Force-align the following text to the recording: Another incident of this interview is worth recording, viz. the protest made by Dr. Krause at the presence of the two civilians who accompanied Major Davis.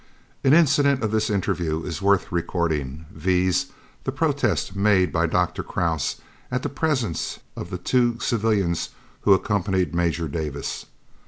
Another 0.43 0.57
incident 0.59 1.03
of 1.03 1.11
this 1.11 1.29
interview 1.29 1.83
is 1.83 2.01
worth 2.01 2.31
recording, 2.31 3.05
viz. 3.11 3.67
the 4.03 4.11
protest 4.11 4.75
made 4.75 5.13
by 5.13 5.27
Dr. 5.27 5.61
Krause 5.61 6.15
at 6.49 6.63
the 6.63 6.69
presence 6.69 7.37
of 7.55 7.69
the 7.69 7.77
two 7.77 8.17
civilians 8.19 8.89
who 9.21 9.33
accompanied 9.35 9.93
Major 9.93 10.27
Davis. 10.27 10.87